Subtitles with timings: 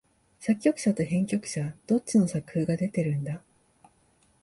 [0.39, 3.39] 作曲者と編曲者、どっちの作風が出てるんだ？